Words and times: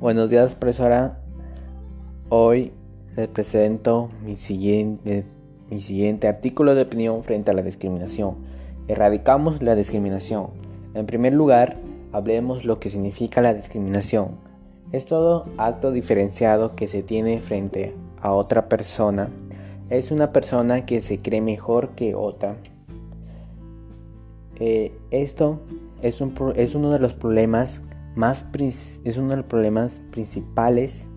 Buenos 0.00 0.30
días, 0.30 0.54
profesora. 0.54 1.18
Hoy 2.30 2.72
les 3.16 3.28
presento 3.28 4.08
mi 4.24 4.36
siguiente, 4.36 5.26
mi 5.68 5.82
siguiente 5.82 6.26
artículo 6.26 6.74
de 6.74 6.84
opinión 6.84 7.22
frente 7.22 7.50
a 7.50 7.54
la 7.54 7.60
discriminación. 7.60 8.36
Erradicamos 8.88 9.60
la 9.60 9.74
discriminación. 9.74 10.52
En 10.94 11.04
primer 11.04 11.34
lugar, 11.34 11.76
hablemos 12.12 12.64
lo 12.64 12.80
que 12.80 12.88
significa 12.88 13.42
la 13.42 13.52
discriminación. 13.52 14.38
Es 14.90 15.04
todo 15.04 15.44
acto 15.58 15.92
diferenciado 15.92 16.74
que 16.76 16.88
se 16.88 17.02
tiene 17.02 17.38
frente 17.38 17.94
a 18.22 18.32
otra 18.32 18.70
persona. 18.70 19.28
Es 19.90 20.10
una 20.12 20.32
persona 20.32 20.86
que 20.86 21.02
se 21.02 21.18
cree 21.18 21.42
mejor 21.42 21.90
que 21.90 22.14
otra. 22.14 22.56
Eh, 24.60 24.92
esto 25.10 25.60
es, 26.00 26.22
un, 26.22 26.32
es 26.56 26.74
uno 26.74 26.90
de 26.90 27.00
los 27.00 27.12
problemas 27.12 27.82
más 28.14 28.48
es 28.54 29.16
uno 29.16 29.30
de 29.30 29.36
los 29.36 29.46
problemas 29.46 30.00
principales 30.10 31.08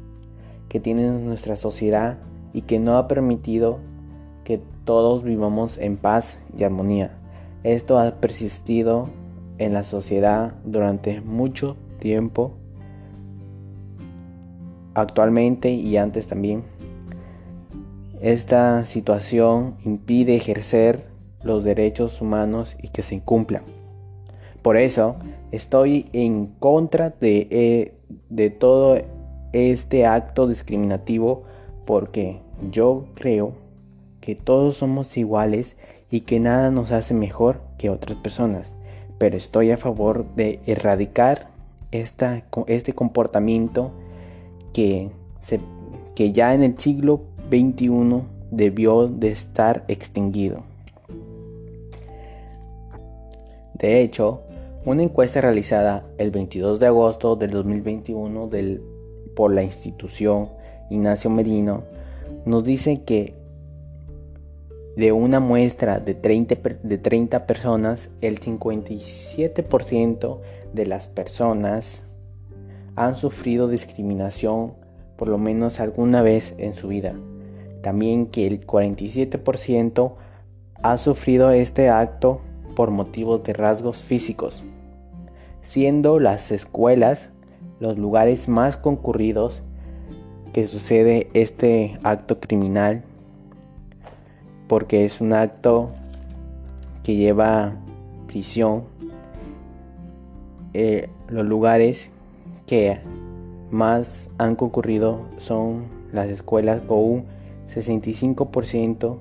que 0.70 0.80
tiene 0.80 1.10
nuestra 1.10 1.56
sociedad 1.56 2.20
y 2.54 2.62
que 2.62 2.80
no 2.80 2.98
ha 2.98 3.08
permitido 3.08 3.80
que 4.44 4.62
todos 4.86 5.24
vivamos 5.24 5.78
en 5.78 5.98
paz 5.98 6.38
y 6.58 6.64
armonía. 6.64 7.18
Esto 7.64 7.98
ha 8.00 8.20
persistido 8.20 9.10
en 9.58 9.74
la 9.74 9.84
sociedad 9.84 10.56
durante 10.66 11.22
mucho 11.22 11.78
tiempo, 12.00 12.54
actualmente 14.94 15.72
y 15.72 15.98
antes 15.98 16.28
también. 16.28 16.64
Esta 18.22 18.86
situación 18.86 19.76
impide 19.84 20.36
ejercer 20.36 21.08
los 21.44 21.64
derechos 21.64 22.22
humanos 22.22 22.78
y 22.82 22.90
que 22.90 23.02
se 23.02 23.16
incumplan. 23.16 23.64
Por 24.64 24.78
eso 24.78 25.18
estoy 25.52 26.10
en 26.14 26.48
contra 26.48 27.12
de, 27.12 27.48
eh, 27.52 27.94
de 28.30 28.50
todo 28.50 28.98
este 29.52 30.08
acto 30.08 30.48
discriminativo 30.48 31.44
porque 31.86 32.40
yo 32.72 33.06
creo 33.14 33.54
que 34.22 34.36
todos 34.36 34.78
somos 34.78 35.16
iguales 35.18 35.76
y 36.10 36.22
que 36.22 36.40
nada 36.40 36.72
nos 36.72 36.92
hace 36.92 37.14
mejor 37.14 37.60
que 37.78 37.90
otras 37.90 38.18
personas. 38.18 38.74
Pero 39.18 39.36
estoy 39.36 39.72
a 39.72 39.78
favor 39.78 40.26
de 40.36 40.60
erradicar 40.66 41.50
esta, 41.92 42.44
este 42.68 42.94
comportamiento 42.94 43.92
que, 44.74 45.10
se, 45.42 45.60
que 46.16 46.32
ya 46.32 46.54
en 46.54 46.64
el 46.64 46.80
siglo 46.80 47.22
XXI 47.50 48.24
debió 48.50 49.08
de 49.08 49.30
estar 49.30 49.84
extinguido. 49.88 50.64
De 53.74 54.02
hecho, 54.02 54.42
una 54.86 55.04
encuesta 55.04 55.40
realizada 55.40 56.04
el 56.18 56.32
22 56.32 56.80
de 56.80 56.88
agosto 56.88 57.36
del 57.36 57.52
2021 57.52 58.50
por 59.36 59.54
la 59.54 59.64
institución 59.64 60.50
Ignacio 60.90 61.30
Merino 61.30 61.84
nos 62.46 62.64
dice 62.64 63.04
que 63.04 63.36
de 64.98 65.12
una 65.12 65.40
muestra 65.40 66.00
de 66.00 66.14
30, 66.14 66.56
de 66.84 66.98
30 66.98 67.48
personas, 67.48 68.10
el 68.22 68.40
57% 68.40 70.40
de 70.74 70.86
las 70.86 71.08
personas 71.08 72.04
han 72.96 73.16
sufrido 73.16 73.68
discriminación 73.68 74.74
por 75.18 75.30
lo 75.30 75.40
menos 75.40 75.80
alguna 75.80 76.22
vez 76.22 76.54
en 76.58 76.76
su 76.76 76.90
vida. 76.90 77.16
También 77.82 78.28
que 78.28 78.46
el 78.46 78.68
47% 78.68 80.14
ha 80.84 80.98
sufrido 80.98 81.50
este 81.52 81.90
acto 81.90 82.42
por 82.76 82.92
motivos 82.92 83.44
de 83.44 83.54
rasgos 83.54 84.04
físicos 84.04 84.64
siendo 85.62 86.20
las 86.20 86.52
escuelas 86.52 87.30
los 87.80 87.98
lugares 87.98 88.48
más 88.48 88.78
concurridos 88.78 89.62
que 90.52 90.68
sucede 90.68 91.30
este 91.34 91.98
acto 92.04 92.40
criminal 92.40 93.04
porque 94.68 95.06
es 95.06 95.22
un 95.22 95.34
acto 95.34 95.90
que 97.04 97.16
lleva 97.16 97.76
prisión 98.28 98.84
eh, 100.74 101.10
los 101.28 101.46
lugares 101.46 102.12
que 102.68 103.00
más 103.72 104.30
han 104.38 104.56
concurrido 104.56 105.26
son 105.38 105.86
las 106.12 106.30
escuelas 106.30 106.82
con 106.82 106.98
un 106.98 107.26
65% 107.70 109.18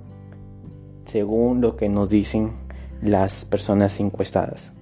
según 1.05 1.61
lo 1.61 1.77
que 1.77 1.89
nos 1.89 2.09
dicen 2.09 2.53
las 3.03 3.45
personas 3.45 4.01
encuestadas. 4.01 4.73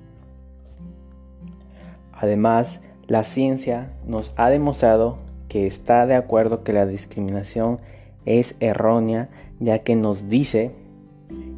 Además, 2.12 2.80
la 3.06 3.24
ciencia 3.24 3.90
nos 4.06 4.32
ha 4.36 4.48
demostrado 4.50 5.16
que 5.48 5.66
está 5.66 6.06
de 6.06 6.14
acuerdo 6.14 6.62
que 6.62 6.72
la 6.72 6.86
discriminación 6.86 7.80
es 8.26 8.54
errónea 8.60 9.30
ya 9.58 9.80
que 9.80 9.96
nos 9.96 10.28
dice 10.28 10.70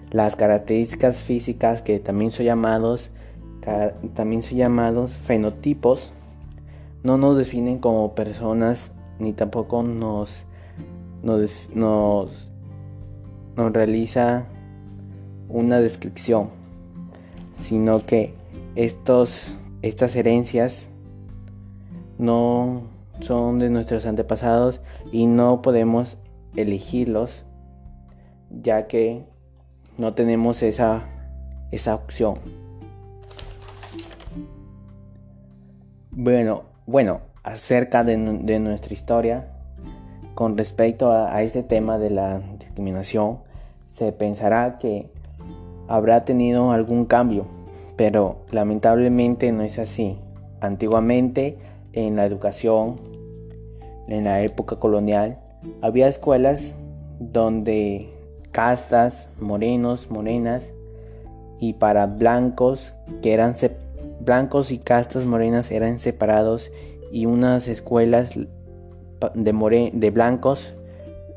Las 0.09 0.35
características 0.35 1.21
físicas 1.23 1.81
que 1.81 1.99
también 1.99 2.31
son 2.31 2.45
llamados 2.45 3.11
también 4.13 4.41
llamados 4.41 5.15
fenotipos 5.15 6.11
no 7.03 7.17
nos 7.17 7.37
definen 7.37 7.79
como 7.79 8.15
personas 8.15 8.91
ni 9.19 9.33
tampoco 9.33 9.83
nos 9.83 10.43
nos, 11.21 11.69
nos, 11.75 12.31
realiza 13.55 14.47
una 15.47 15.79
descripción 15.79 16.49
sino 17.55 18.03
que 18.03 18.33
estos 18.75 19.53
estas 19.83 20.15
herencias 20.15 20.87
no 22.17 22.81
son 23.21 23.59
de 23.59 23.69
nuestros 23.69 24.05
antepasados 24.05 24.81
y 25.11 25.27
no 25.27 25.61
podemos 25.61 26.17
elegirlos 26.55 27.45
ya 28.49 28.87
que 28.87 29.23
no 29.97 30.13
tenemos 30.13 30.63
esa, 30.63 31.03
esa 31.71 31.95
opción. 31.95 32.33
Bueno, 36.11 36.63
bueno, 36.85 37.21
acerca 37.43 38.03
de, 38.03 38.17
nuestra 38.17 38.93
historia, 38.93 39.47
con 40.35 40.57
respecto 40.57 41.11
a, 41.11 41.33
a, 41.33 41.43
este 41.43 41.63
tema 41.63 41.97
de 41.97 42.09
la 42.09 42.39
discriminación, 42.59 43.39
se 43.85 44.11
pensará 44.11 44.77
que 44.77 45.09
habrá 45.87 46.25
tenido 46.25 46.71
algún 46.71 47.05
cambio, 47.05 47.45
pero 47.95 48.41
lamentablemente 48.51 49.51
no 49.51 49.63
es 49.63 49.79
así. 49.79 50.17
Antiguamente, 50.59 51.57
en 51.93 52.15
la 52.15 52.25
educación, 52.25 52.95
en 54.07 54.25
la 54.25 54.41
época 54.41 54.77
colonial, 54.77 55.39
había 55.81 56.07
escuelas 56.07 56.73
donde 57.19 58.09
castas, 58.51 59.29
morenos, 59.39 60.09
morenas, 60.09 60.69
y 61.59 61.73
para 61.73 62.07
blancos 62.07 62.91
que 63.21 63.33
eran 63.33 63.55
blancos 64.19 64.71
y 64.71 64.79
castas 64.79 65.25
morenas 65.25 65.69
eran 65.71 65.99
separados 65.99 66.71
y 67.11 67.27
unas 67.27 67.67
escuelas 67.67 68.31
de, 68.35 69.91
de 69.93 70.11
blancos 70.11 70.73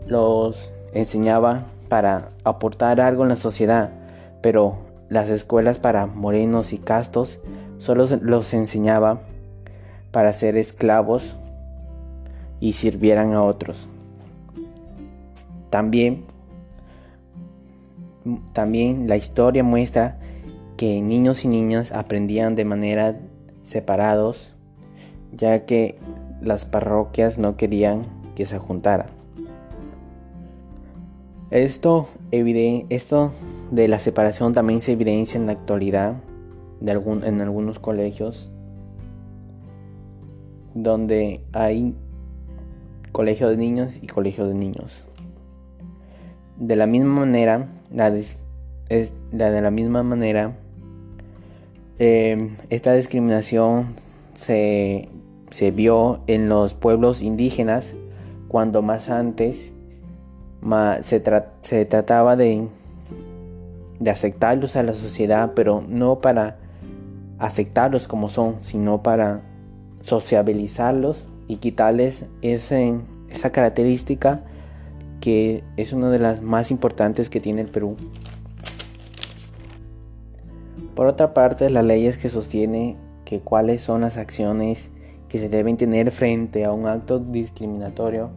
los 0.07 0.73
enseñaba 0.95 1.65
para 1.91 2.31
aportar 2.45 3.01
algo 3.03 3.23
en 3.23 3.29
la 3.29 3.37
sociedad, 3.37 3.91
pero 4.41 4.79
las 5.11 5.29
escuelas 5.29 5.79
para 5.79 6.07
morenos 6.07 6.73
y 6.73 6.79
castos 6.79 7.39
solo 7.79 8.07
los 8.23 8.55
enseñaba 8.55 9.21
para 10.15 10.33
ser 10.33 10.57
esclavos 10.57 11.37
y 12.61 12.75
sirvieran 12.75 13.35
a 13.35 13.43
otros. 13.43 13.89
También 15.71 16.25
también 18.53 19.09
la 19.09 19.17
historia 19.17 19.65
muestra 19.65 20.19
que 20.77 21.03
niños 21.03 21.45
y 21.45 21.49
niñas 21.49 21.91
aprendían 21.91 22.55
de 22.55 22.65
manera 22.65 23.19
separados, 23.63 24.53
ya 25.33 25.67
que 25.67 25.99
las 26.41 26.65
parroquias 26.65 27.37
no 27.37 27.57
querían 27.57 28.03
que 28.37 28.47
se 28.47 28.59
juntaran. 28.59 29.09
Esto, 31.51 32.09
esto 32.31 33.33
de 33.73 33.89
la 33.89 33.99
separación 33.99 34.55
también 34.55 34.81
se 34.81 34.93
evidencia 34.93 35.41
en 35.41 35.47
la 35.47 35.53
actualidad 35.53 36.15
de 36.81 36.93
en 36.93 37.41
algunos 37.41 37.81
colegios 37.81 38.54
donde 40.75 41.41
hay 41.53 41.95
colegio 43.13 43.49
de 43.49 43.57
niños 43.57 43.99
y 44.03 44.07
colegio 44.07 44.47
de 44.47 44.55
niños. 44.55 45.05
De 46.59 46.77
la 46.77 46.87
misma 46.87 47.21
manera, 47.21 47.69
la, 47.91 48.11
de 48.11 49.63
la 49.63 49.71
misma 49.71 50.03
manera, 50.03 50.55
Em, 51.99 52.57
esta 52.71 52.93
discriminación 52.95 53.95
se, 54.35 55.09
vio 55.75 56.23
en 56.27 56.49
los 56.49 56.75
pueblos 56.75 57.23
indígenas 57.23 57.95
cuando 58.49 58.83
más 58.83 59.11
antes 59.11 59.73
se, 61.03 61.23
se, 61.61 61.85
trataba 61.85 62.35
de, 62.35 62.67
de 64.01 64.11
aceptarlos 64.11 64.75
a 64.75 64.83
la 64.83 64.93
sociedad, 64.93 65.53
pero 65.55 65.85
no 65.89 66.21
para 66.21 66.57
aceptarlos 67.39 68.09
como 68.09 68.29
son, 68.29 68.57
sino 68.63 69.05
para 69.05 69.43
sociabilizarlos 70.05 71.27
y 71.49 71.57
quitarles 71.57 72.27
ese, 72.43 73.01
esa 73.29 73.51
característica 73.51 74.45
que 75.21 75.65
es 75.77 75.93
una 75.93 76.11
de 76.11 76.19
las 76.19 76.43
más 76.43 76.71
importantes 76.71 77.31
que 77.31 77.41
tiene 77.41 77.63
el 77.63 77.69
Perú. 77.69 77.97
Por 80.95 81.07
otra 81.07 81.35
parte, 81.35 81.71
las 81.71 81.85
leyes 81.85 82.19
que 82.19 82.29
sostiene 82.29 82.97
que 83.25 83.41
cuáles 83.41 83.83
son 83.83 84.03
las 84.03 84.19
acciones 84.19 84.91
que 85.29 85.39
se 85.39 85.49
deben 85.49 85.77
tener 85.77 86.11
frente 86.11 86.65
a 86.65 86.73
un 86.73 86.87
acto 86.87 87.19
discriminatorio 87.19 88.31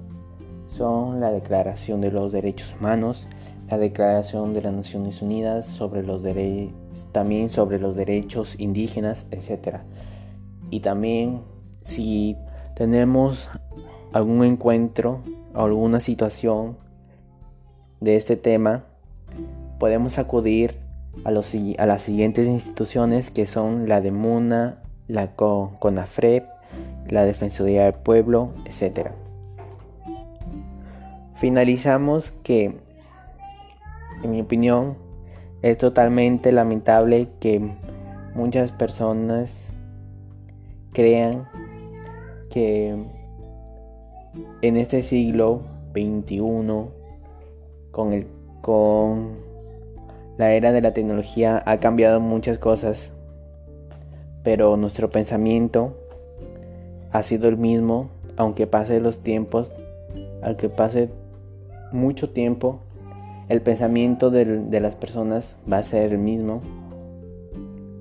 son 0.67 1.19
la 1.19 1.31
Declaración 1.31 2.01
de 2.01 2.11
los 2.11 2.31
Derechos 2.31 2.73
Humanos, 2.79 3.27
la 3.69 3.77
Declaración 3.77 4.53
de 4.53 4.61
las 4.61 4.73
Naciones 4.73 5.21
Unidas 5.21 5.65
sobre 5.65 6.03
los 6.03 6.23
derechos, 6.23 6.73
también 7.11 7.49
sobre 7.49 7.79
los 7.79 7.95
derechos 7.95 8.55
indígenas, 8.57 9.27
etc. 9.31 9.79
Y 10.69 10.79
también 10.79 11.41
si 11.87 12.35
tenemos 12.75 13.49
algún 14.11 14.43
encuentro 14.43 15.21
alguna 15.53 16.01
situación 16.01 16.77
de 18.01 18.17
este 18.17 18.35
tema, 18.35 18.83
podemos 19.79 20.19
acudir 20.19 20.75
a, 21.23 21.31
las 21.31 22.01
siguientes 22.01 22.45
instituciones 22.45 23.31
que 23.31 23.45
son 23.45 23.87
la 23.87 24.01
de 24.01 24.11
MUNA, 24.11 24.83
la 25.07 25.35
CONAFREP, 25.35 26.45
la 27.07 27.23
Defensoría 27.23 27.85
del 27.85 27.93
Pueblo, 27.93 28.51
etc. 28.65 29.11
Finalizamos 31.33 32.31
que, 32.43 32.77
en 34.23 34.31
mi 34.31 34.41
opinión, 34.41 34.97
es 35.61 35.77
totalmente 35.77 36.51
lamentable 36.51 37.29
que 37.39 37.71
muchas 38.35 38.71
personas 38.73 39.71
crean 40.93 41.47
que 42.49 42.95
en 44.61 44.77
este 44.77 45.01
siglo 45.01 45.61
XXI, 45.93 46.39
con 47.91 48.13
el 48.13 48.27
con 48.61 49.37
la 50.37 50.51
era 50.51 50.71
de 50.71 50.81
la 50.81 50.93
tecnología 50.93 51.63
ha 51.65 51.77
cambiado 51.79 52.19
muchas 52.19 52.59
cosas, 52.59 53.13
pero 54.43 54.77
nuestro 54.77 55.09
pensamiento 55.09 55.95
ha 57.11 57.23
sido 57.23 57.47
el 57.47 57.57
mismo, 57.57 58.09
aunque 58.35 58.67
pase 58.67 58.99
los 58.99 59.19
tiempos, 59.19 59.71
aunque 60.41 60.69
pase 60.69 61.09
mucho 61.91 62.29
tiempo, 62.29 62.81
el 63.49 63.61
pensamiento 63.61 64.29
de, 64.29 64.79
las 64.81 64.95
personas 64.95 65.55
va 65.71 65.77
a 65.77 65.83
ser 65.83 66.11
el 66.11 66.17
mismo, 66.17 66.61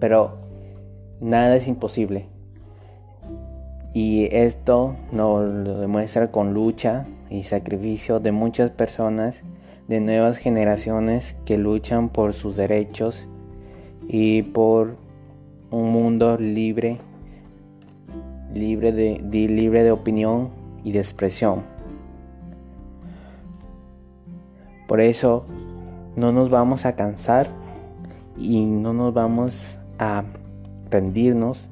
pero 0.00 0.32
nada 1.20 1.54
es 1.54 1.69
imposible. 1.69 2.26
Y 3.96 4.28
esto 4.31 4.94
nos 5.10 5.43
lo 5.48 5.81
demuestra 5.81 6.31
con 6.31 6.52
lucha 6.52 7.06
y 7.31 7.44
sacrificio 7.44 8.20
de 8.20 8.31
muchas 8.31 8.70
personas 8.70 9.43
de 9.88 10.00
nuevas 10.00 10.37
generaciones 10.37 11.34
que 11.46 11.56
luchan 11.56 12.10
por 12.10 12.34
sus 12.34 12.56
derechos 12.56 13.26
y 14.06 14.43
por 14.43 14.96
un 15.70 15.93
mundo 15.93 16.37
libre, 16.37 16.98
libre 18.52 18.93
de, 18.93 19.19
libre 19.48 19.82
de 19.82 19.93
opinión 19.93 20.50
y 20.84 20.93
de 20.93 20.98
expresión. 20.98 21.62
Por 24.87 25.00
eso 25.00 25.46
no 26.16 26.32
nos 26.32 26.50
vamos 26.50 26.84
a 26.84 26.96
cansar 26.96 27.48
y 28.37 28.66
no 28.66 28.93
nos 28.93 29.14
vamos 29.14 29.78
a 29.98 30.22
rendirnos. 30.90 31.70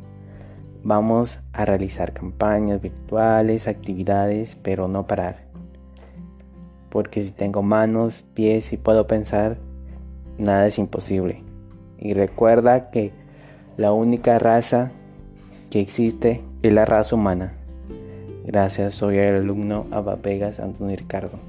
Vamos 0.84 1.40
a 1.52 1.64
realizar 1.64 2.12
campañas 2.12 2.80
virtuales, 2.80 3.66
actividades, 3.66 4.54
pero 4.54 4.86
no 4.86 5.08
parar 5.08 5.44
porque 6.94 7.24
si 7.24 7.32
tengo 7.32 7.60
manos, 7.60 8.24
pies 8.34 8.72
y 8.72 8.76
puedo 8.76 9.08
pensar, 9.08 9.56
nada 10.38 10.68
es 10.68 10.78
imposible. 10.78 11.42
Y 11.98 12.14
recuerda 12.14 12.92
que 12.92 13.10
la 13.76 13.92
única 13.92 14.38
raza 14.38 14.92
que 15.70 15.80
existe 15.80 16.40
es 16.62 16.72
la 16.72 16.84
raza 16.84 17.16
humana. 17.16 17.54
Gracias, 18.44 18.94
soy 18.94 19.18
el 19.18 19.34
alumno 19.34 19.86
Abapegas 19.90 20.60
Antonio 20.60 20.94
Ricardo. 20.96 21.40